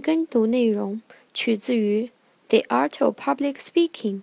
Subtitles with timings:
[0.00, 1.02] 跟读内容
[1.34, 2.04] 取自于《
[2.48, 4.14] The Art of Public Speaking》。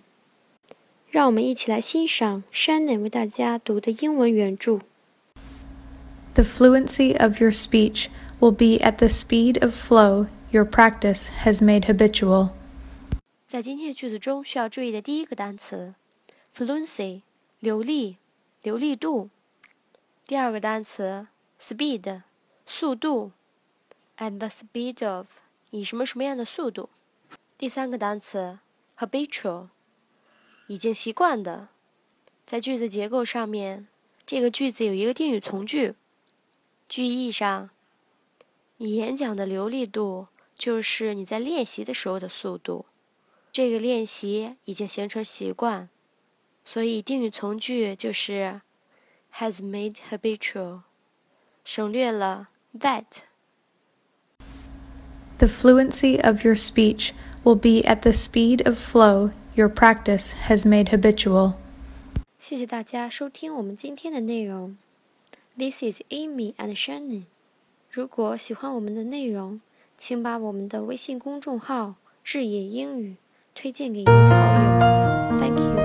[1.10, 4.80] 让我们一起来欣赏 Shannon 为大家读的英文原着。
[6.34, 8.06] The fluency of your speech
[8.40, 12.50] will be at the speed of flow your practice has made habitual.
[13.46, 15.94] 在今天的句子中，需要注意的第一个单词，
[16.56, 17.20] fluency，
[17.60, 18.16] 流利、
[18.62, 19.28] 流利度。
[20.26, 21.26] 第二个单词，
[21.60, 22.22] speed，
[22.66, 23.32] 速度
[24.19, 25.27] ，at the speed of，
[25.71, 26.91] 以什么什么样的速度。
[27.57, 28.59] 第三个单词
[28.97, 29.69] ，habitual，
[30.67, 31.69] 已经习惯的。
[32.45, 33.87] 在句子结构上面，
[34.25, 35.95] 这个句子有一个定语从句。
[36.87, 37.69] 句意上，
[38.77, 40.27] 你演讲的流利度
[40.57, 42.85] 就是你在练习的时候的速度。
[43.51, 45.89] 这个练习已经形成习惯，
[46.63, 48.61] 所以定语从句就是
[49.35, 50.81] has made habitual，
[51.63, 53.28] 省略了 that。
[55.38, 60.90] The fluency of your speech will be at the speed of flow your practice has made
[60.90, 61.54] habitual.
[62.38, 64.76] 谢谢大家收听我们今天的内容。
[65.56, 67.24] This is Amy and Shannon。
[67.90, 69.60] 如果喜欢我们的内容，
[69.96, 73.16] 请把我们的微信公众号“智野英语”
[73.54, 74.12] 推荐给你的
[75.38, 75.77] 好友。